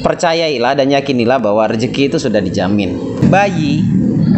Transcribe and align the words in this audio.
Percayailah 0.00 0.72
dan 0.72 0.88
yakinilah 0.88 1.36
bahwa 1.36 1.68
rezeki 1.68 2.08
itu 2.08 2.16
sudah 2.16 2.40
dijamin. 2.40 2.96
Bayi 3.28 3.84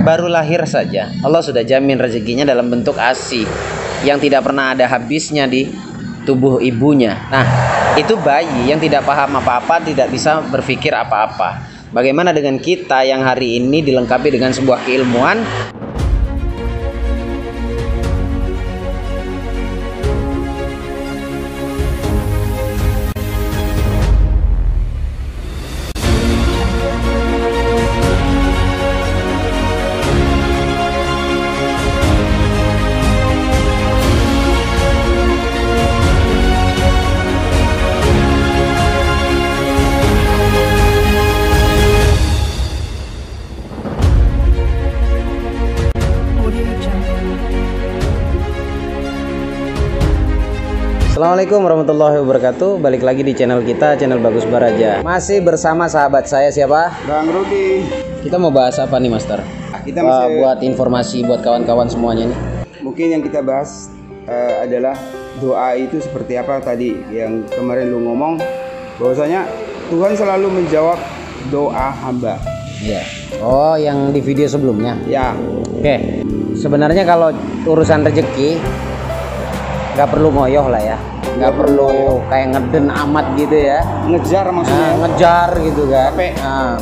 baru 0.02 0.26
lahir 0.26 0.66
saja, 0.66 1.14
Allah 1.22 1.38
sudah 1.38 1.62
jamin 1.62 2.02
rezekinya 2.02 2.42
dalam 2.42 2.66
bentuk 2.66 2.98
ASI 2.98 3.46
yang 4.02 4.18
tidak 4.18 4.42
pernah 4.42 4.74
ada 4.74 4.90
habisnya 4.90 5.46
di 5.46 5.70
tubuh 6.26 6.58
ibunya. 6.58 7.14
Nah, 7.30 7.46
itu 7.94 8.18
bayi 8.18 8.66
yang 8.66 8.82
tidak 8.82 9.06
paham 9.06 9.38
apa-apa, 9.38 9.78
tidak 9.86 10.10
bisa 10.10 10.42
berpikir 10.50 10.90
apa-apa. 10.90 11.70
Bagaimana 11.94 12.34
dengan 12.34 12.58
kita 12.58 13.06
yang 13.06 13.22
hari 13.22 13.62
ini 13.62 13.78
dilengkapi 13.78 14.34
dengan 14.34 14.50
sebuah 14.50 14.82
keilmuan 14.82 15.46
Assalamualaikum 51.24 51.64
warahmatullahi 51.64 52.16
wabarakatuh. 52.20 52.84
Balik 52.84 53.00
lagi 53.00 53.24
di 53.24 53.32
channel 53.32 53.64
kita, 53.64 53.96
channel 53.96 54.20
Bagus 54.20 54.44
Baraja. 54.44 55.00
Masih 55.00 55.40
bersama 55.40 55.88
sahabat 55.88 56.28
saya 56.28 56.52
siapa? 56.52 56.92
Bang 57.08 57.32
Rudi. 57.32 57.80
Kita 58.20 58.36
mau 58.36 58.52
bahas 58.52 58.76
apa 58.76 59.00
nih 59.00 59.08
Master? 59.08 59.40
Kita 59.88 60.04
Wah, 60.04 60.28
masih 60.28 60.28
buat 60.36 60.58
informasi 60.60 61.24
buat 61.24 61.40
kawan-kawan 61.40 61.88
semuanya 61.88 62.28
nih. 62.28 62.38
Mungkin 62.84 63.06
yang 63.08 63.22
kita 63.24 63.40
bahas 63.40 63.88
eh, 64.28 64.68
adalah 64.68 65.00
doa 65.40 65.72
itu 65.80 65.96
seperti 65.96 66.36
apa 66.36 66.60
tadi 66.60 66.92
yang 67.08 67.48
kemarin 67.56 67.88
lu 67.88 68.04
ngomong. 68.04 68.36
Bahwasanya 69.00 69.48
Tuhan 69.88 70.12
selalu 70.20 70.60
menjawab 70.60 71.00
doa 71.48 71.88
hamba. 72.04 72.36
Iya. 72.84 73.00
Oh 73.40 73.80
yang 73.80 74.12
di 74.12 74.20
video 74.20 74.44
sebelumnya? 74.44 75.00
Ya, 75.08 75.32
Oke. 75.72 76.20
Sebenarnya 76.52 77.08
kalau 77.08 77.32
urusan 77.64 78.04
rezeki 78.04 78.60
nggak 79.96 80.10
perlu 80.10 80.28
ngoyoh 80.28 80.68
lah 80.68 80.84
ya 80.84 81.13
nggak 81.34 81.52
perlu 81.54 82.22
kayak 82.30 82.46
ngeden 82.54 82.86
amat 82.88 83.26
gitu 83.34 83.56
ya 83.56 83.80
ngejar 84.06 84.46
maksudnya. 84.50 84.86
Nah, 84.86 84.94
ngejar 85.02 85.48
gitu 85.60 85.82
kan. 85.90 86.10
Capek. 86.14 86.32
Nah, 86.38 86.74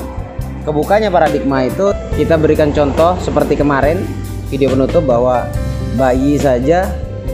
kebukanya 0.63 1.09
paradigma 1.09 1.65
itu 1.65 1.87
kita 2.15 2.37
berikan 2.37 2.71
contoh 2.71 3.17
seperti 3.19 3.57
kemarin 3.57 4.05
video 4.53 4.69
penutup 4.71 5.09
bahwa 5.09 5.49
bayi 5.97 6.37
saja 6.37 6.89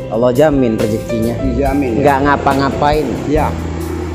Allah 0.09 0.33
jamin 0.33 0.79
rezekinya. 0.79 1.35
Dijamin. 1.43 1.99
ya. 1.99 2.01
Nggak 2.01 2.19
ngapa-ngapain. 2.25 3.07
Ya, 3.29 3.47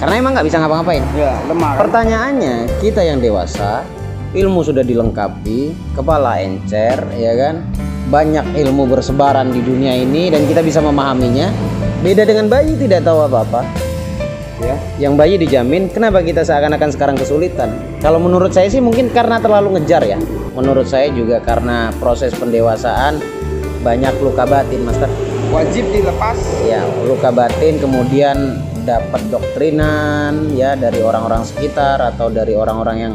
Karena 0.01 0.13
emang 0.19 0.31
nggak 0.33 0.47
bisa 0.49 0.57
ngapa-ngapain. 0.57 1.03
ya 1.13 1.37
lemah. 1.45 1.71
kan? 1.77 1.79
Pertanyaannya, 1.85 2.55
kita 2.81 3.05
yang 3.05 3.21
dewasa, 3.21 3.85
ilmu 4.33 4.65
sudah 4.65 4.81
dilengkapi, 4.81 5.71
kepala 5.93 6.41
encer, 6.41 6.97
ya 7.13 7.33
kan? 7.37 7.61
Banyak 8.13 8.53
ilmu 8.53 8.85
bersebaran 8.85 9.49
di 9.49 9.65
dunia 9.65 9.97
ini 9.97 10.29
dan 10.29 10.45
kita 10.45 10.61
bisa 10.61 10.85
memahaminya. 10.85 11.49
Beda 12.05 12.29
dengan 12.29 12.45
bayi 12.45 12.77
tidak 12.77 13.01
tahu 13.01 13.25
apa-apa 13.25 13.83
Ya, 14.63 14.77
yang 14.95 15.19
bayi 15.19 15.35
dijamin 15.35 15.91
kenapa 15.91 16.23
kita 16.23 16.45
seakan-akan 16.45 16.93
sekarang 16.95 17.17
kesulitan 17.19 17.73
kalau 17.99 18.15
menurut 18.15 18.55
saya 18.55 18.71
sih 18.71 18.79
mungkin 18.79 19.11
karena 19.11 19.41
terlalu 19.41 19.75
ngejar 19.75 20.05
ya 20.07 20.15
menurut 20.55 20.87
saya 20.87 21.11
juga 21.11 21.43
karena 21.43 21.91
proses 21.99 22.31
pendewasaan 22.37 23.19
banyak 23.83 24.15
luka 24.23 24.47
batin 24.47 24.87
master 24.87 25.11
wajib 25.51 25.83
dilepas. 25.91 26.39
ya 26.63 26.79
luka 27.03 27.33
batin 27.35 27.81
kemudian 27.81 28.61
dapat 28.87 29.25
doktrinan 29.27 30.53
ya 30.55 30.79
dari 30.79 31.03
orang-orang 31.03 31.43
sekitar 31.43 31.99
atau 31.99 32.31
dari 32.31 32.55
orang-orang 32.55 32.97
yang 33.01 33.13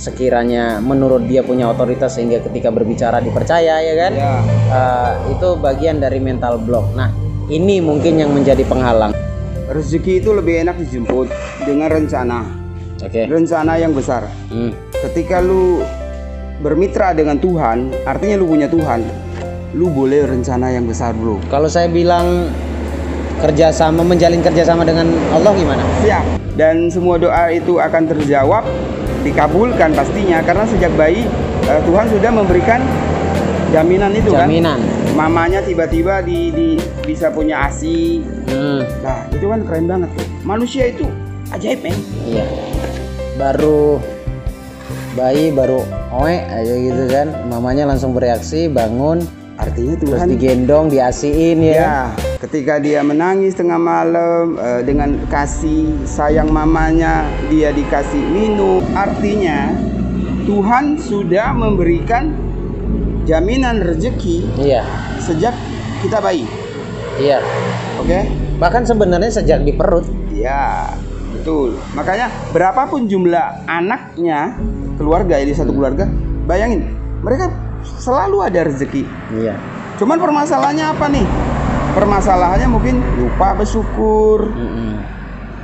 sekiranya 0.00 0.80
menurut 0.80 1.28
dia 1.28 1.44
punya 1.44 1.68
otoritas 1.68 2.16
sehingga 2.16 2.40
ketika 2.40 2.72
berbicara 2.72 3.20
dipercaya 3.20 3.84
ya 3.84 3.94
kan 4.00 4.12
Ya, 4.16 4.32
Eh, 4.70 5.12
itu 5.36 5.48
bagian 5.60 6.00
dari 6.00 6.16
mental 6.18 6.56
block 6.56 6.96
nah 6.96 7.12
ini 7.52 7.84
mungkin 7.84 8.16
yang 8.16 8.32
menjadi 8.32 8.64
penghalang 8.64 9.12
rezeki 9.70 10.18
itu 10.18 10.34
lebih 10.34 10.66
enak 10.66 10.76
dijemput 10.82 11.30
dengan 11.62 11.88
rencana. 11.94 12.42
oke 12.98 13.22
Rencana 13.30 13.78
yang 13.78 13.94
besar. 13.94 14.26
Hmm. 14.50 14.74
Ketika 14.90 15.38
lu 15.38 15.78
bermitra 16.60 17.14
dengan 17.14 17.38
Tuhan, 17.38 17.94
artinya 18.02 18.36
lu 18.36 18.50
punya 18.50 18.66
Tuhan. 18.66 19.06
Lu 19.78 19.86
boleh 19.86 20.26
rencana 20.26 20.74
yang 20.74 20.90
besar, 20.90 21.14
Bro. 21.14 21.38
Kalau 21.46 21.70
saya 21.70 21.86
bilang 21.86 22.50
kerjasama 23.38 24.02
menjalin 24.02 24.42
kerjasama 24.42 24.82
dengan 24.82 25.06
Allah 25.30 25.54
gimana? 25.54 25.82
Ya, 26.02 26.20
dan 26.58 26.90
semua 26.90 27.16
doa 27.16 27.48
itu 27.54 27.78
akan 27.78 28.10
terjawab, 28.10 28.66
dikabulkan 29.20 29.92
pastinya 29.92 30.40
karena 30.40 30.64
sejak 30.64 30.92
bayi 30.94 31.24
eh, 31.66 31.80
Tuhan 31.84 32.06
sudah 32.08 32.30
memberikan 32.30 32.80
jaminan 33.70 34.10
itu 34.12 34.30
kan. 34.32 34.46
Jaminan. 34.46 34.80
Mamanya 35.14 35.60
tiba-tiba 35.60 36.22
di, 36.22 36.50
di- 36.50 36.80
bisa 37.04 37.28
punya 37.28 37.66
ASI. 37.66 38.22
Hmm, 38.46 38.82
Nah, 39.02 39.26
itu 39.30 39.44
kan 39.44 39.60
keren 39.66 39.84
banget 39.86 40.08
tuh. 40.14 40.26
Manusia 40.42 40.88
itu 40.88 41.04
ajaib, 41.50 41.82
men. 41.82 41.94
iya. 42.24 42.44
Baru 43.36 43.98
bayi 45.12 45.50
baru 45.50 45.82
oe 46.14 46.36
aja 46.40 46.74
gitu 46.74 47.04
kan. 47.10 47.26
Mamanya 47.46 47.90
langsung 47.90 48.14
bereaksi, 48.14 48.70
bangun, 48.70 49.22
Artinya 49.60 49.94
terus 50.00 50.16
Tuhan 50.16 50.28
digendong, 50.32 50.86
diasiin 50.88 51.58
ya. 51.60 51.74
Ya, 51.76 51.98
ketika 52.40 52.80
dia 52.80 53.04
menangis 53.04 53.52
tengah 53.52 53.76
malam 53.76 54.56
eh, 54.56 54.80
dengan 54.82 55.20
kasih 55.28 56.08
sayang 56.08 56.48
mamanya, 56.48 57.28
dia 57.52 57.70
dikasih 57.70 58.20
minum. 58.32 58.80
Artinya 58.96 59.76
Tuhan 60.48 60.96
sudah 60.96 61.52
memberikan 61.52 62.32
jaminan 63.28 63.84
rezeki 63.84 64.48
Iya. 64.56 64.82
sejak 65.20 65.52
kita 66.00 66.18
bayi. 66.18 66.48
Iya. 67.20 67.44
Oke? 68.00 68.24
Bahkan 68.56 68.88
sebenarnya 68.88 69.28
sejak 69.28 69.60
di 69.62 69.76
perut. 69.76 70.08
Ya, 70.32 70.88
betul. 71.36 71.76
Makanya 71.92 72.32
berapapun 72.56 73.04
jumlah 73.04 73.68
anaknya 73.68 74.56
keluarga 74.96 75.36
ini 75.36 75.52
satu 75.52 75.76
keluarga, 75.76 76.08
bayangin 76.48 76.88
mereka 77.20 77.52
selalu 78.00 78.48
ada 78.48 78.64
rezeki. 78.64 79.04
Iya. 79.36 79.60
Cuman 80.00 80.16
permasalahannya 80.16 80.86
apa 80.96 81.06
nih? 81.12 81.26
Permasalahannya 81.90 82.68
mungkin 82.70 83.02
lupa 83.18 83.54
bersyukur. 83.58 84.54
Mm-mm. 84.54 85.02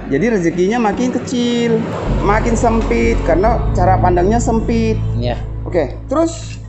Jadi 0.07 0.39
rezekinya 0.39 0.79
makin 0.79 1.11
kecil, 1.11 1.83
makin 2.23 2.55
sempit 2.55 3.19
karena 3.27 3.59
cara 3.75 3.99
pandangnya 3.99 4.39
sempit. 4.39 4.95
Iya. 5.19 5.35
Oke, 5.67 5.99
terus 6.07 6.63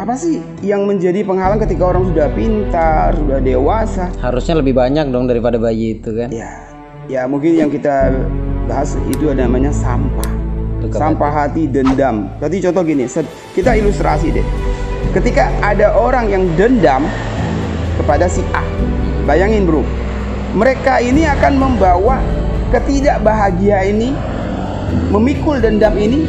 apa 0.00 0.16
sih 0.16 0.40
yang 0.64 0.88
menjadi 0.88 1.20
penghalang 1.20 1.60
ketika 1.60 1.84
orang 1.84 2.08
sudah 2.08 2.32
pintar, 2.32 3.12
sudah 3.12 3.44
dewasa? 3.44 4.08
Harusnya 4.24 4.56
lebih 4.56 4.72
banyak 4.72 5.04
dong 5.12 5.28
daripada 5.28 5.60
bayi 5.60 6.00
itu 6.00 6.16
kan. 6.16 6.32
Ya, 6.32 6.64
ya 7.12 7.28
mungkin 7.28 7.60
yang 7.60 7.68
kita 7.68 8.08
bahas 8.64 8.96
itu 9.12 9.28
ada 9.28 9.44
namanya 9.44 9.68
sampah. 9.68 10.30
Luka 10.80 10.96
Sampah 10.96 11.32
hati 11.44 11.68
dendam. 11.68 12.30
Tadi 12.40 12.56
contoh 12.62 12.82
gini, 12.86 13.04
kita 13.52 13.74
ilustrasi 13.76 14.32
deh. 14.32 14.46
Ketika 15.12 15.52
ada 15.60 15.92
orang 15.92 16.30
yang 16.32 16.48
dendam 16.56 17.04
kepada 18.00 18.30
si 18.30 18.40
A, 18.54 18.62
bayangin 19.28 19.68
bro, 19.68 19.84
mereka 20.56 21.04
ini 21.04 21.28
akan 21.28 21.60
membawa 21.60 22.24
ketidakbahagia 22.72 23.84
ini, 23.84 24.16
memikul 25.12 25.60
dendam 25.60 25.92
ini 26.00 26.24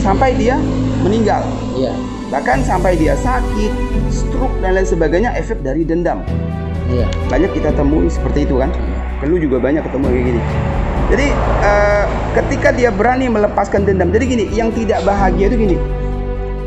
sampai 0.00 0.32
dia 0.32 0.56
meninggal. 1.04 1.44
Iya. 1.76 1.92
Bahkan 2.32 2.64
sampai 2.64 2.96
dia 2.96 3.12
sakit, 3.20 3.72
stroke 4.08 4.56
dan 4.64 4.80
lain 4.80 4.88
sebagainya 4.88 5.36
efek 5.36 5.60
dari 5.60 5.84
dendam. 5.84 6.24
Iya. 6.84 7.08
banyak 7.32 7.56
kita 7.56 7.72
temui 7.72 8.12
seperti 8.12 8.44
itu 8.44 8.60
kan? 8.60 8.68
Lu 9.24 9.40
juga 9.40 9.56
banyak 9.56 9.80
ketemu 9.88 10.04
kayak 10.04 10.24
gini. 10.28 10.40
Jadi 11.08 11.26
eh, 11.64 12.04
ketika 12.36 12.68
dia 12.76 12.92
berani 12.92 13.28
melepaskan 13.32 13.88
dendam 13.88 14.12
jadi 14.12 14.24
gini 14.24 14.44
yang 14.52 14.68
tidak 14.72 15.00
bahagia 15.00 15.48
itu 15.48 15.56
gini. 15.56 15.76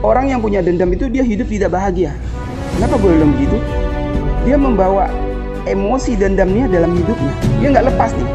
Orang 0.01 0.30
yang 0.30 0.42
punya 0.42 0.65
dendam 0.65 0.89
itu 0.89 1.06
dia 1.10 1.21
hidup 1.21 1.45
tidak 1.50 1.69
bahagia. 1.74 2.18
Kenapa 2.77 2.98
gue 2.98 3.13
bilang 3.13 3.33
begitu? 3.33 3.57
Dia 4.45 4.57
membawa 4.57 5.10
emosi 5.68 6.16
dendamnya 6.16 6.72
dalam 6.72 6.96
hidupnya. 6.96 7.34
Dia 7.60 7.68
nggak 7.75 7.86
lepas 7.94 8.12
nih. 8.16 8.30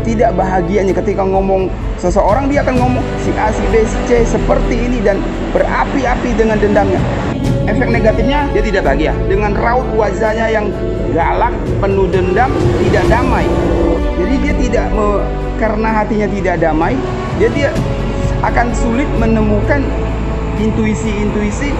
Ketidakbahagiaannya 0.00 0.94
ketika 0.96 1.22
ngomong 1.22 1.70
seseorang 2.00 2.50
dia 2.50 2.66
akan 2.66 2.74
ngomong 2.80 3.04
si 3.22 3.30
A 3.38 3.54
si 3.54 3.62
B 3.70 3.84
si 3.86 3.98
C 4.10 4.26
seperti 4.26 4.74
ini 4.74 4.98
dan 5.04 5.22
berapi-api 5.54 6.34
dengan 6.34 6.58
dendamnya. 6.58 6.98
Efek 7.68 7.88
negatifnya 7.92 8.50
dia 8.50 8.62
tidak 8.64 8.82
bahagia. 8.88 9.14
Dengan 9.30 9.54
raut 9.54 9.86
wajahnya 9.94 10.50
yang 10.50 10.66
galak 11.14 11.54
penuh 11.78 12.10
dendam 12.10 12.50
tidak 12.82 13.04
damai. 13.06 13.46
Jadi 14.18 14.34
dia 14.42 14.54
tidak 14.58 14.86
me- 14.90 15.42
karena 15.62 15.88
hatinya 15.94 16.26
tidak 16.26 16.58
damai 16.58 16.98
Jadi 17.38 17.62
dia 17.62 17.70
akan 18.42 18.74
sulit 18.74 19.06
menemukan 19.22 19.86
intuisi-intuisi 20.58 21.70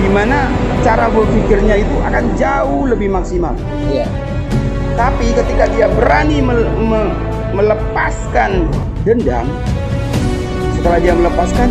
di 0.00 0.08
mana 0.08 0.48
cara 0.80 1.12
berpikirnya 1.12 1.76
itu 1.76 1.96
akan 2.00 2.24
jauh 2.34 2.88
lebih 2.88 3.12
maksimal. 3.12 3.52
Iya. 3.86 4.08
Tapi 4.96 5.32
ketika 5.32 5.64
dia 5.70 5.86
berani 5.92 6.40
mel- 6.40 6.72
me- 6.76 7.14
melepaskan 7.52 8.68
dendam, 9.04 9.44
setelah 10.76 10.98
dia 11.00 11.12
melepaskan, 11.12 11.68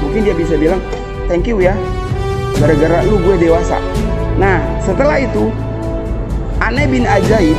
mungkin 0.00 0.20
dia 0.24 0.34
bisa 0.36 0.54
bilang, 0.56 0.80
thank 1.28 1.48
you 1.48 1.60
ya, 1.60 1.72
gara-gara 2.60 3.04
lu 3.04 3.16
gue 3.20 3.36
dewasa. 3.40 3.80
Nah, 4.36 4.60
setelah 4.80 5.20
itu, 5.20 5.52
aneh 6.60 6.88
bin 6.88 7.04
ajaib, 7.04 7.56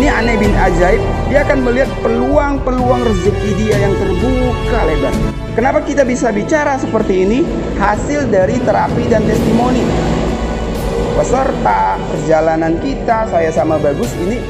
ini 0.00 0.06
aneh 0.08 0.36
bin 0.40 0.52
ajaib, 0.56 1.02
dia 1.28 1.44
akan 1.44 1.58
melihat 1.64 1.90
peluang-peluang 2.00 3.02
rezeki 3.04 3.50
dia 3.60 3.76
yang 3.76 3.94
terbuka 3.96 4.80
lebar. 4.88 5.14
Kenapa 5.52 5.84
kita 5.84 6.02
bisa 6.08 6.32
bicara 6.32 6.80
seperti 6.80 7.28
ini? 7.28 7.38
Hasil 7.76 8.32
dari 8.32 8.56
terapi 8.62 9.04
dan 9.10 9.20
testimoni 9.28 9.84
peserta 11.12 12.00
perjalanan 12.08 12.80
kita 12.80 13.28
saya 13.28 13.52
sama 13.52 13.76
Bagus 13.76 14.08
ini 14.16 14.40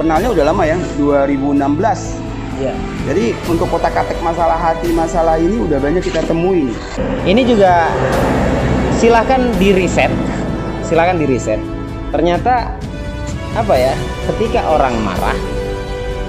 kenalnya 0.00 0.32
udah 0.32 0.44
lama 0.48 0.64
ya 0.64 0.80
2016 0.96 2.24
Iya. 2.54 2.70
jadi 3.10 3.34
untuk 3.50 3.66
kotak 3.66 3.98
katek 3.98 4.14
masalah 4.22 4.54
hati 4.54 4.94
masalah 4.94 5.36
ini 5.42 5.58
udah 5.58 5.76
banyak 5.82 6.06
kita 6.06 6.22
temui 6.22 6.70
Ini 7.26 7.42
juga 7.42 7.90
silahkan 8.94 9.50
di 9.58 9.74
reset, 9.74 10.08
silahkan 10.86 11.18
di 11.18 11.26
reset. 11.26 11.58
Ternyata 12.14 12.78
apa 13.54 13.74
ya? 13.78 13.94
Ketika 14.30 14.66
orang 14.66 14.98
marah, 15.00 15.36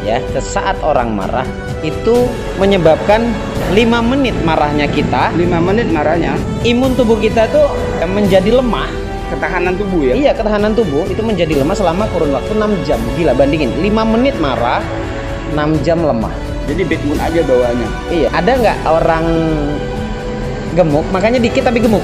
ya, 0.05 0.21
sesaat 0.33 0.77
orang 0.85 1.13
marah 1.17 1.45
itu 1.81 2.29
menyebabkan 2.57 3.33
lima 3.73 4.01
menit 4.01 4.33
marahnya 4.45 4.85
kita, 4.89 5.33
5 5.33 5.41
menit 5.61 5.89
marahnya 5.89 6.37
imun 6.65 6.93
tubuh 6.93 7.17
kita 7.17 7.49
tuh 7.49 7.65
menjadi 8.05 8.61
lemah. 8.61 8.89
ketahanan 9.25 9.73
tubuh 9.73 10.05
ya 10.05 10.13
Iya, 10.13 10.31
ketahanan 10.37 10.77
tubuh 10.77 11.01
itu 11.09 11.17
menjadi 11.25 11.57
lemah 11.57 11.73
selama 11.73 12.05
kurun 12.13 12.29
waktu 12.29 12.53
6 12.53 12.85
jam. 12.85 13.01
Gila, 13.17 13.33
bandingin 13.33 13.73
5 13.73 14.05
menit 14.05 14.37
marah, 14.37 14.85
6 15.49 15.81
jam 15.81 15.97
lemah. 16.05 16.29
jadi 16.65 16.81
bad 16.85 17.01
mood 17.05 17.19
aja 17.21 17.39
bawaannya 17.45 17.89
Iya, 18.09 18.27
ada 18.33 18.51
nggak 18.57 18.77
orang 18.85 19.25
gemuk 20.73 21.05
makanya 21.13 21.41
dikit 21.41 21.65
tapi 21.65 21.81
gemuk? 21.81 22.01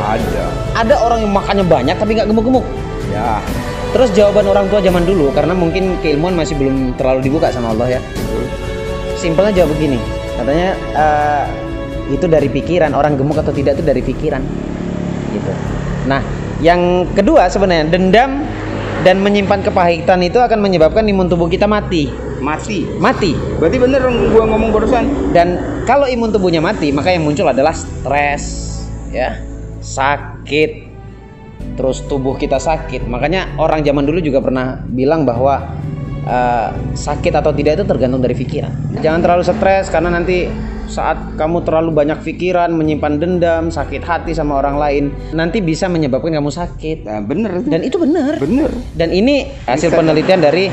ada 0.00 0.44
Ada 0.76 0.94
orang 0.96 1.18
yang 1.24 1.32
makannya 1.32 1.64
banyak 1.64 1.96
tapi 1.96 2.10
nggak 2.16 2.28
gemuk-gemuk. 2.28 2.64
ya 3.12 3.40
Terus 3.90 4.14
jawaban 4.14 4.46
orang 4.46 4.70
tua 4.70 4.78
zaman 4.78 5.02
dulu 5.02 5.34
karena 5.34 5.50
mungkin 5.50 5.98
keilmuan 5.98 6.38
masih 6.38 6.54
belum 6.54 6.94
terlalu 6.94 7.26
dibuka 7.26 7.50
sama 7.50 7.74
Allah 7.74 7.98
ya. 7.98 8.00
Simpelnya 9.18 9.52
jawab 9.62 9.76
begini, 9.76 9.98
katanya 10.38 10.72
eh, 10.94 11.44
itu 12.14 12.26
dari 12.30 12.48
pikiran 12.48 12.94
orang 12.96 13.18
gemuk 13.18 13.36
atau 13.36 13.52
tidak 13.52 13.76
itu 13.76 13.84
dari 13.84 14.00
pikiran, 14.00 14.40
gitu. 15.34 15.52
Nah, 16.08 16.24
yang 16.64 17.04
kedua 17.12 17.46
sebenarnya 17.52 17.90
dendam 17.92 18.46
dan 19.04 19.20
menyimpan 19.20 19.60
kepahitan 19.60 20.24
itu 20.24 20.40
akan 20.40 20.64
menyebabkan 20.64 21.04
imun 21.04 21.28
tubuh 21.28 21.52
kita 21.52 21.68
mati, 21.68 22.08
mati 22.40 22.88
mati. 22.96 23.36
berarti 23.60 23.76
bener 23.76 24.00
dong 24.00 24.32
gua 24.32 24.44
ngomong 24.48 24.72
barusan 24.72 25.04
Dan 25.36 25.60
kalau 25.84 26.08
imun 26.08 26.32
tubuhnya 26.32 26.64
mati, 26.64 26.88
maka 26.90 27.12
yang 27.12 27.26
muncul 27.26 27.44
adalah 27.44 27.76
stres, 27.76 28.44
ya, 29.12 29.36
sakit, 29.84 30.89
terus 31.80 32.04
tubuh 32.04 32.36
kita 32.36 32.60
sakit. 32.60 33.08
Makanya 33.08 33.56
orang 33.56 33.80
zaman 33.80 34.04
dulu 34.04 34.20
juga 34.20 34.44
pernah 34.44 34.84
bilang 34.84 35.24
bahwa 35.24 35.72
eh, 36.28 36.68
sakit 36.92 37.32
atau 37.32 37.56
tidak 37.56 37.80
itu 37.80 37.84
tergantung 37.88 38.20
dari 38.20 38.36
pikiran. 38.36 39.00
Jangan 39.00 39.24
terlalu 39.24 39.42
stres 39.48 39.88
karena 39.88 40.12
nanti 40.12 40.44
saat 40.90 41.38
kamu 41.38 41.62
terlalu 41.62 41.94
banyak 41.94 42.18
pikiran, 42.20 42.74
menyimpan 42.74 43.22
dendam, 43.22 43.64
sakit 43.70 44.02
hati 44.02 44.34
sama 44.34 44.58
orang 44.58 44.76
lain, 44.76 45.04
nanti 45.32 45.62
bisa 45.62 45.86
menyebabkan 45.86 46.34
kamu 46.34 46.50
sakit. 46.50 47.06
nah, 47.06 47.22
bener 47.22 47.62
Dan 47.62 47.86
itu 47.86 47.96
benar. 47.96 48.42
bener 48.42 48.74
Dan 48.98 49.14
ini 49.14 49.46
hasil 49.70 49.94
penelitian 49.94 50.42
dari 50.42 50.66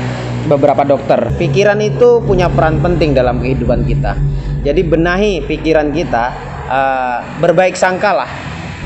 beberapa 0.50 0.82
dokter. 0.82 1.32
Pikiran 1.38 1.78
itu 1.78 2.18
punya 2.26 2.50
peran 2.50 2.82
penting 2.82 3.14
dalam 3.14 3.38
kehidupan 3.38 3.86
kita. 3.86 4.18
Jadi 4.66 4.82
benahi 4.82 5.46
pikiran 5.46 5.94
kita, 5.94 6.24
eh, 6.66 7.18
berbaik 7.38 7.78
sangka 7.78 8.10
lah, 8.10 8.30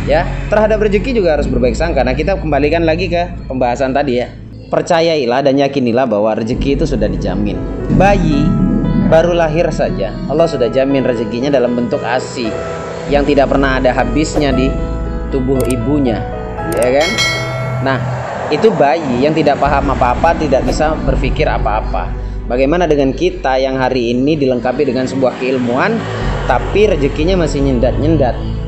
ya. 0.04 0.28
Terhadap 0.48 0.82
rezeki 0.82 1.18
juga 1.22 1.38
harus 1.38 1.48
berbaik 1.48 1.76
sangka. 1.76 2.02
Nah 2.02 2.12
kita 2.16 2.38
kembalikan 2.38 2.82
lagi 2.84 3.08
ke 3.08 3.48
pembahasan 3.48 3.92
tadi 3.92 4.22
ya. 4.22 4.28
Percayailah 4.72 5.44
dan 5.44 5.60
yakinilah 5.60 6.08
bahwa 6.08 6.32
rezeki 6.32 6.80
itu 6.80 6.84
sudah 6.88 7.04
dijamin. 7.04 7.60
Bayi 8.00 8.48
baru 9.12 9.36
lahir 9.36 9.68
saja, 9.68 10.16
Allah 10.32 10.48
sudah 10.48 10.72
jamin 10.72 11.04
rezekinya 11.04 11.52
dalam 11.52 11.76
bentuk 11.76 12.00
ASI 12.00 12.48
yang 13.12 13.28
tidak 13.28 13.52
pernah 13.52 13.76
ada 13.76 13.92
habisnya 13.92 14.48
di 14.48 14.72
tubuh 15.28 15.60
ibunya, 15.68 16.24
ya 16.72 16.88
kan? 16.88 17.08
Nah, 17.84 17.98
itu 18.48 18.72
bayi 18.72 19.20
yang 19.20 19.36
tidak 19.36 19.60
paham 19.60 19.92
apa-apa, 19.92 20.32
tidak 20.40 20.64
bisa 20.64 20.96
berpikir 21.04 21.44
apa-apa. 21.44 22.08
Bagaimana 22.48 22.88
dengan 22.88 23.12
kita 23.12 23.60
yang 23.60 23.76
hari 23.76 24.16
ini 24.16 24.40
dilengkapi 24.40 24.88
dengan 24.88 25.04
sebuah 25.04 25.36
keilmuan, 25.36 26.00
tapi 26.48 26.88
rezekinya 26.88 27.44
masih 27.44 27.60
nyendat-nyendat? 27.60 28.61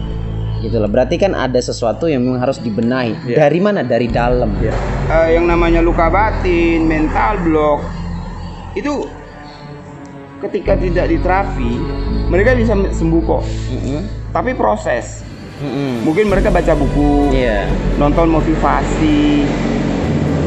Gitu 0.65 0.77
loh. 0.77 0.89
Berarti 0.89 1.17
kan 1.17 1.33
ada 1.33 1.61
sesuatu 1.61 2.09
yang 2.09 2.25
memang 2.25 2.41
harus 2.41 2.57
dibenahi. 2.57 3.13
Iya. 3.29 3.37
Dari 3.45 3.59
mana? 3.61 3.85
Dari 3.85 4.09
dalam. 4.09 4.49
ya. 4.59 4.73
Eh, 5.05 5.37
yang 5.37 5.45
namanya 5.45 5.79
luka 5.79 6.09
batin 6.09 6.89
mental 6.89 7.37
block 7.45 7.85
itu 8.75 9.05
ketika 10.41 10.75
tidak 10.75 11.07
diterapi 11.09 11.73
mereka 12.27 12.53
bisa 12.53 12.75
sembuh 12.75 13.23
kok 13.23 13.43
Mm-mm. 13.71 14.01
tapi 14.29 14.53
proses 14.53 15.23
Mm-mm. 15.57 16.03
mungkin 16.03 16.27
mereka 16.27 16.51
baca 16.51 16.75
buku 16.75 17.31
Iya. 17.31 17.65
nonton 17.97 18.29
motivasi 18.29 19.47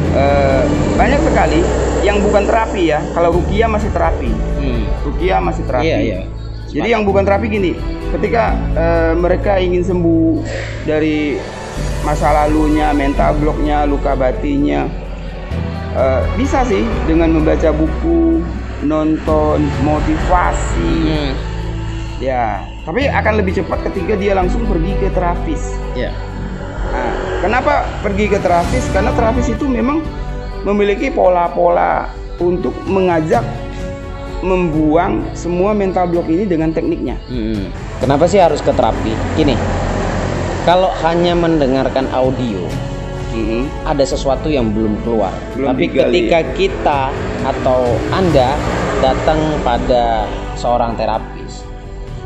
Eh, 0.08 0.62
banyak 0.96 1.20
sekali 1.20 1.60
yang 2.00 2.18
bukan 2.18 2.42
terapi 2.42 2.90
ya 2.90 2.98
kalau 3.12 3.30
rukia 3.30 3.68
masih 3.68 3.90
terapi 3.90 4.32
Mm. 4.58 4.82
rukia 5.04 5.36
masih 5.38 5.62
terapi 5.62 5.86
Iya, 5.86 5.98
iya. 6.00 6.20
Jadi 6.68 6.88
yang 6.96 7.02
bukan 7.08 7.24
terapi 7.24 7.48
gini 7.48 7.72
ketika 8.12 8.54
eh, 8.76 9.12
mereka 9.16 9.56
ingin 9.56 9.82
sembuh 9.84 10.44
dari 10.84 11.40
masa 12.04 12.32
lalunya 12.32 12.92
mental 12.92 13.36
blocknya 13.40 13.88
luka 13.88 14.12
batinnya 14.14 14.88
eh, 15.96 16.22
bisa 16.36 16.64
sih 16.68 16.84
dengan 17.08 17.32
membaca 17.34 17.72
buku 17.72 18.44
nonton 18.84 19.64
motivasi 19.82 20.92
Mm. 21.08 21.32
ya 22.22 22.62
tapi 22.86 23.10
akan 23.10 23.42
lebih 23.42 23.58
cepat 23.58 23.82
ketika 23.90 24.14
dia 24.14 24.38
langsung 24.38 24.62
pergi 24.68 24.92
ke 24.96 25.08
terapis 25.10 25.74
Iya. 25.98 26.14
Nah, 26.88 27.12
kenapa 27.44 27.84
pergi 28.00 28.32
ke 28.32 28.38
terapis? 28.40 28.84
Karena 28.94 29.12
terapis 29.12 29.52
itu 29.52 29.68
memang 29.68 30.00
memiliki 30.64 31.12
pola-pola 31.12 32.08
untuk 32.40 32.72
mengajak 32.88 33.44
membuang 34.40 35.26
semua 35.34 35.74
mental 35.74 36.06
block 36.10 36.30
ini 36.30 36.46
dengan 36.46 36.70
tekniknya. 36.70 37.18
Mm. 37.26 37.74
Kenapa 37.98 38.30
sih 38.30 38.38
harus 38.38 38.62
ke 38.62 38.70
terapi? 38.70 39.12
Gini, 39.34 39.58
kalau 40.62 40.92
hanya 41.02 41.34
mendengarkan 41.34 42.06
audio, 42.14 42.62
ada 43.86 44.04
sesuatu 44.04 44.50
yang 44.50 44.72
belum 44.74 44.98
keluar. 45.06 45.32
Belum 45.54 45.70
Tapi 45.70 45.82
digali, 45.90 46.00
ketika 46.00 46.40
kita 46.56 47.00
atau 47.46 47.94
Anda 48.10 48.56
datang 48.98 49.38
pada 49.62 50.26
seorang 50.58 50.98
terapis, 50.98 51.62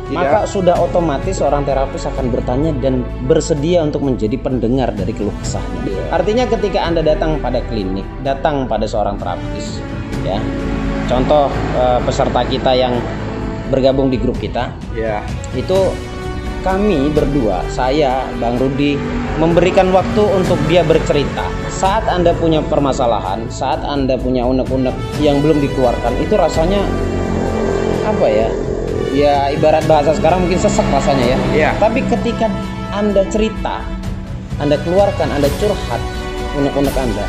Tidak. 0.08 0.16
maka 0.16 0.48
sudah 0.48 0.76
otomatis 0.80 1.36
seorang 1.36 1.68
terapis 1.68 2.08
akan 2.08 2.32
bertanya 2.32 2.72
dan 2.80 3.04
bersedia 3.28 3.84
untuk 3.84 4.04
menjadi 4.04 4.36
pendengar 4.40 4.92
dari 4.96 5.12
keluh 5.12 5.34
kesahnya. 5.42 5.80
Iya. 5.84 6.02
Artinya 6.12 6.44
ketika 6.48 6.80
Anda 6.80 7.04
datang 7.04 7.38
pada 7.44 7.60
klinik, 7.68 8.06
datang 8.24 8.64
pada 8.64 8.88
seorang 8.88 9.20
terapis, 9.20 9.84
ya. 10.24 10.40
Contoh 11.12 11.52
eh, 11.76 12.00
peserta 12.08 12.40
kita 12.48 12.72
yang 12.72 12.96
bergabung 13.68 14.08
di 14.08 14.16
grup 14.16 14.40
kita, 14.40 14.72
Ya, 14.96 15.20
itu 15.52 15.92
kami 16.64 17.12
berdua, 17.12 17.60
saya, 17.68 18.24
Bang 18.40 18.56
Rudi, 18.56 18.96
memberikan 19.36 19.92
waktu 19.92 20.22
untuk 20.24 20.56
dia 20.72 20.80
bercerita. 20.84 21.44
Saat 21.68 22.08
Anda 22.08 22.32
punya 22.32 22.64
permasalahan, 22.64 23.44
saat 23.52 23.84
Anda 23.84 24.16
punya 24.16 24.48
unek-unek 24.48 24.94
yang 25.20 25.44
belum 25.44 25.60
dikeluarkan, 25.60 26.16
itu 26.22 26.32
rasanya 26.38 26.80
apa 28.08 28.26
ya? 28.28 28.48
Ya 29.12 29.36
ibarat 29.52 29.84
bahasa 29.84 30.16
sekarang 30.16 30.48
mungkin 30.48 30.56
sesek 30.56 30.86
rasanya 30.88 31.24
ya. 31.36 31.38
Iya. 31.52 31.70
Tapi 31.76 32.00
ketika 32.08 32.48
Anda 32.96 33.28
cerita, 33.28 33.84
Anda 34.56 34.80
keluarkan, 34.80 35.28
Anda 35.28 35.52
curhat 35.60 36.00
unek-unek 36.56 36.96
Anda, 36.96 37.26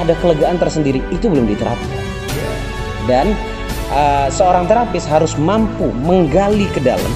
ada 0.00 0.14
kelegaan 0.24 0.56
tersendiri. 0.56 1.04
Itu 1.12 1.28
belum 1.28 1.44
diterapkan 1.44 2.07
dan 3.08 3.32
uh, 3.90 4.28
seorang 4.28 4.68
terapis 4.68 5.08
harus 5.08 5.34
mampu 5.40 5.88
menggali 6.04 6.68
ke 6.70 6.78
dalam 6.84 7.10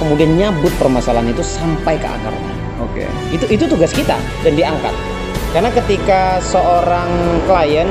kemudian 0.00 0.32
nyabut 0.34 0.72
permasalahan 0.80 1.30
itu 1.30 1.44
sampai 1.44 2.00
ke 2.00 2.08
akarnya 2.08 2.54
oke. 2.80 3.04
itu 3.30 3.44
itu 3.52 3.64
tugas 3.68 3.92
kita 3.92 4.16
dan 4.44 4.52
diangkat. 4.56 4.94
Karena 5.54 5.72
ketika 5.72 6.36
seorang 6.44 7.08
klien 7.48 7.88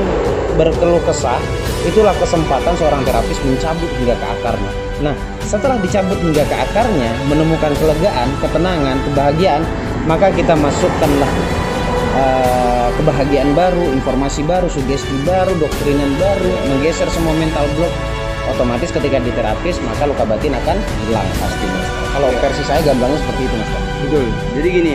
berkeluh 0.53 1.01
kesah 1.01 1.41
itulah 1.85 2.13
kesempatan 2.17 2.73
seorang 2.77 3.01
terapis 3.05 3.37
mencabut 3.41 3.89
hingga 4.01 4.13
ke 4.17 4.25
akarnya. 4.37 4.71
Nah, 5.01 5.15
setelah 5.41 5.77
dicabut 5.81 6.17
hingga 6.17 6.45
ke 6.45 6.55
akarnya, 6.55 7.13
menemukan 7.29 7.73
kelegaan, 7.77 8.29
ketenangan, 8.41 8.97
kebahagiaan, 9.09 9.63
maka 10.09 10.29
kita 10.33 10.53
masukkanlah 10.57 11.31
uh, 12.17 12.74
kebahagiaan 12.93 13.51
baru, 13.57 13.93
informasi 13.95 14.45
baru, 14.45 14.67
sugesti 14.69 15.15
baru, 15.25 15.53
doktrinan 15.57 16.11
baru, 16.21 16.51
menggeser 16.69 17.09
semua 17.09 17.33
mental 17.37 17.65
block. 17.77 17.93
Otomatis 18.45 18.93
ketika 18.93 19.17
diterapis, 19.17 19.81
maka 19.81 20.05
luka 20.05 20.21
batin 20.21 20.53
akan 20.53 20.77
hilang 21.05 21.25
pasti, 21.41 21.65
Mas. 21.65 21.87
Kalau 22.13 22.29
versi 22.37 22.63
saya 22.63 22.81
gambarnya 22.85 23.17
seperti 23.17 23.41
itu, 23.49 23.55
Mas. 23.57 23.69
Betul. 24.05 24.25
Jadi 24.53 24.67
gini, 24.69 24.93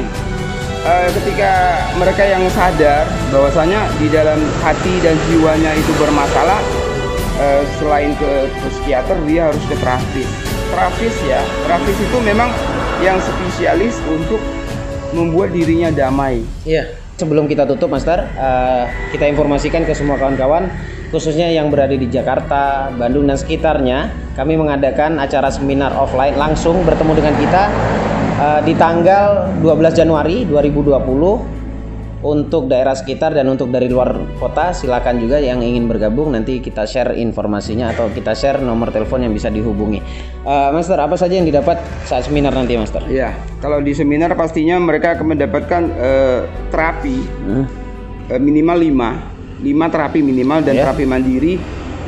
uh, 0.87 1.09
ketika 1.19 1.53
mereka 1.99 2.23
yang 2.31 2.45
sadar 2.55 3.05
bahwasanya 3.35 3.91
di 3.99 4.07
dalam 4.07 4.39
hati 4.63 4.95
dan 5.03 5.19
jiwanya 5.27 5.75
itu 5.75 5.93
bermasalah, 5.99 6.63
uh, 7.43 7.63
selain 7.83 8.15
ke 8.17 8.31
psikiater 8.71 9.19
dia 9.27 9.51
harus 9.51 9.65
ke 9.67 9.75
terapis. 9.83 10.29
Terapis 10.71 11.15
ya, 11.27 11.43
terapis 11.67 11.97
itu 11.99 12.19
memang 12.23 12.55
yang 13.03 13.19
spesialis 13.19 13.99
untuk 14.07 14.39
membuat 15.11 15.51
dirinya 15.51 15.91
damai. 15.91 16.47
Iya. 16.63 16.95
Sebelum 17.21 17.45
kita 17.45 17.69
tutup, 17.69 17.93
Master, 17.93 18.25
uh, 18.41 18.89
kita 19.13 19.29
informasikan 19.29 19.85
ke 19.85 19.93
semua 19.93 20.17
kawan-kawan, 20.17 20.73
khususnya 21.13 21.53
yang 21.53 21.69
berada 21.69 21.93
di 21.93 22.09
Jakarta, 22.09 22.89
Bandung 22.97 23.29
dan 23.29 23.37
sekitarnya, 23.37 24.09
kami 24.33 24.57
mengadakan 24.57 25.21
acara 25.21 25.53
seminar 25.53 25.93
offline 26.01 26.33
langsung 26.41 26.81
bertemu 26.81 27.13
dengan 27.21 27.35
kita 27.37 27.63
uh, 28.41 28.61
di 28.65 28.73
tanggal 28.73 29.53
12 29.61 30.01
Januari 30.01 30.49
2020 30.49 31.60
untuk 32.21 32.69
daerah 32.69 32.93
sekitar 32.93 33.33
dan 33.33 33.49
untuk 33.49 33.73
dari 33.73 33.89
luar 33.89 34.13
kota 34.37 34.77
silakan 34.77 35.17
juga 35.25 35.41
yang 35.41 35.65
ingin 35.65 35.89
bergabung 35.89 36.37
nanti 36.37 36.61
kita 36.61 36.85
share 36.85 37.17
informasinya 37.17 37.97
atau 37.97 38.13
kita 38.13 38.37
share 38.37 38.61
nomor 38.61 38.93
telepon 38.93 39.25
yang 39.25 39.33
bisa 39.33 39.49
dihubungi. 39.49 40.05
Uh, 40.45 40.69
Master 40.73 41.01
apa 41.01 41.17
saja 41.17 41.41
yang 41.41 41.49
didapat 41.49 41.81
saat 42.05 42.29
seminar 42.29 42.53
nanti 42.53 42.77
Master? 42.77 43.01
Ya 43.09 43.33
kalau 43.65 43.81
di 43.81 43.97
seminar 43.97 44.37
pastinya 44.37 44.77
mereka 44.77 45.17
akan 45.17 45.33
mendapatkan 45.33 45.83
uh, 45.97 46.41
terapi 46.69 47.25
hmm. 47.25 47.65
uh, 48.29 48.41
minimal 48.41 48.77
5 49.65 49.65
5 49.65 49.93
terapi 49.93 50.21
minimal 50.21 50.61
dan 50.65 50.75
yeah. 50.77 50.85
terapi 50.89 51.05
mandiri 51.09 51.55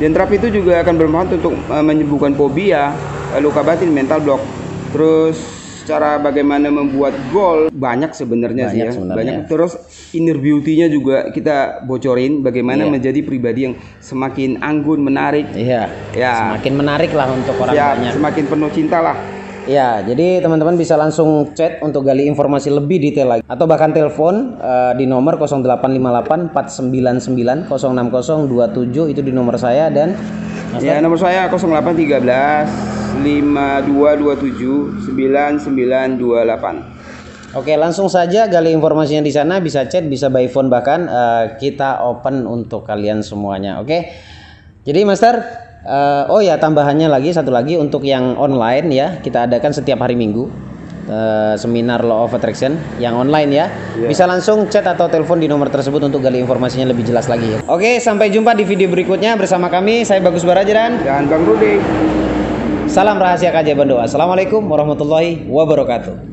dan 0.01 0.09
terapi 0.09 0.41
itu 0.41 0.61
juga 0.61 0.81
akan 0.81 0.93
bermanfaat 0.97 1.37
untuk 1.37 1.53
uh, 1.69 1.85
menyembuhkan 1.85 2.33
fobia, 2.33 2.93
uh, 3.33 3.39
luka 3.41 3.61
batin, 3.61 3.93
mental 3.93 4.21
block. 4.25 4.41
Terus 4.89 5.37
cara 5.83 6.19
bagaimana 6.19 6.71
membuat 6.71 7.13
gol 7.29 7.67
banyak 7.71 8.15
sebenarnya 8.15 8.71
sih 8.71 8.79
ya. 8.79 8.91
sebenarnya. 8.91 9.19
banyak. 9.19 9.35
Terus 9.51 9.73
inner 10.15 10.39
beauty-nya 10.39 10.87
juga 10.87 11.29
kita 11.29 11.83
bocorin 11.83 12.39
bagaimana 12.39 12.87
iya. 12.87 12.91
menjadi 12.91 13.19
pribadi 13.23 13.71
yang 13.71 13.75
semakin 13.99 14.63
anggun 14.63 15.03
menarik. 15.03 15.51
Iya. 15.51 15.91
Ya. 16.15 16.33
Semakin 16.47 16.73
menarik 16.79 17.11
lah 17.11 17.27
untuk 17.31 17.55
orang 17.59 17.75
ya, 17.75 17.95
banyak. 17.95 18.13
semakin 18.15 18.43
penuh 18.47 18.69
cinta 18.71 18.99
lah. 19.03 19.17
Ya, 19.63 20.03
jadi 20.03 20.43
teman-teman 20.43 20.75
bisa 20.75 20.99
langsung 20.99 21.55
chat 21.55 21.79
untuk 21.79 22.03
gali 22.03 22.27
informasi 22.27 22.67
lebih 22.67 22.99
detail 22.99 23.31
lagi. 23.31 23.43
Atau 23.47 23.63
bahkan 23.63 23.95
telepon 23.95 24.59
uh, 24.59 24.91
di 24.91 25.07
nomor 25.07 25.39
0858 25.39 26.51
499 26.51 27.71
06027 27.71 29.13
itu 29.15 29.21
di 29.23 29.31
nomor 29.31 29.55
saya. 29.55 29.87
Dan 29.87 30.19
Ya, 30.81 30.97
nomor 30.97 31.21
saya 31.21 31.45
0813 31.51 33.21
5227 33.21 35.05
9928. 35.05 37.53
Oke, 37.53 37.77
langsung 37.77 38.09
saja 38.09 38.49
gali 38.49 38.73
informasinya 38.73 39.21
di 39.21 39.29
sana 39.29 39.61
bisa 39.61 39.85
chat, 39.85 40.09
bisa 40.09 40.33
by 40.33 40.49
phone 40.49 40.73
bahkan 40.73 41.05
uh, 41.05 41.53
kita 41.61 42.01
open 42.01 42.49
untuk 42.49 42.89
kalian 42.89 43.21
semuanya. 43.21 43.77
Oke. 43.77 44.09
Jadi 44.81 45.05
Master, 45.05 45.37
uh, 45.85 46.33
oh 46.33 46.41
ya 46.41 46.57
tambahannya 46.57 47.05
lagi 47.05 47.29
satu 47.29 47.53
lagi 47.53 47.77
untuk 47.77 48.01
yang 48.09 48.33
online 48.41 48.89
ya, 48.89 49.21
kita 49.21 49.45
adakan 49.45 49.69
setiap 49.69 50.01
hari 50.01 50.17
Minggu. 50.17 50.72
Uh, 51.03 51.59
seminar 51.59 51.99
Law 51.99 52.23
of 52.23 52.31
Attraction 52.31 52.79
yang 52.95 53.19
online 53.19 53.51
ya. 53.51 53.67
Yeah. 53.99 54.07
Bisa 54.07 54.23
langsung 54.23 54.71
chat 54.71 54.87
atau 54.87 55.11
telepon 55.11 55.35
di 55.43 55.51
nomor 55.51 55.67
tersebut 55.67 55.99
untuk 55.99 56.23
gali 56.23 56.39
informasinya 56.39 56.95
lebih 56.95 57.03
jelas 57.03 57.27
lagi 57.27 57.43
ya. 57.43 57.59
Oke, 57.67 57.99
sampai 57.99 58.31
jumpa 58.31 58.55
di 58.55 58.63
video 58.63 58.87
berikutnya 58.87 59.35
bersama 59.35 59.67
kami. 59.67 60.07
Saya 60.07 60.23
Bagus 60.23 60.47
Barajaran 60.47 61.03
dan 61.03 61.27
Bang 61.27 61.43
Rudi. 61.43 61.75
Salam 62.87 63.19
rahasia 63.19 63.51
kajian 63.51 63.83
doa. 63.83 64.07
Assalamualaikum 64.07 64.63
warahmatullahi 64.63 65.43
wabarakatuh. 65.51 66.32